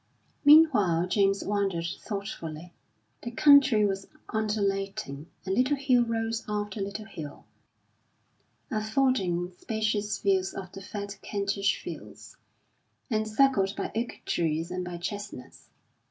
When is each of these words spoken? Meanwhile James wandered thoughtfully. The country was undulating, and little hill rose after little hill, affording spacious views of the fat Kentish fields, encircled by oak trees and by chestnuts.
Meanwhile 0.43 1.09
James 1.09 1.43
wandered 1.45 1.85
thoughtfully. 1.99 2.73
The 3.21 3.29
country 3.29 3.85
was 3.85 4.07
undulating, 4.29 5.27
and 5.45 5.53
little 5.53 5.75
hill 5.77 6.03
rose 6.03 6.43
after 6.49 6.81
little 6.81 7.05
hill, 7.05 7.45
affording 8.71 9.51
spacious 9.59 10.17
views 10.17 10.55
of 10.55 10.71
the 10.71 10.81
fat 10.81 11.19
Kentish 11.21 11.79
fields, 11.83 12.35
encircled 13.11 13.75
by 13.75 13.91
oak 13.95 14.21
trees 14.25 14.71
and 14.71 14.83
by 14.83 14.97
chestnuts. 14.97 15.69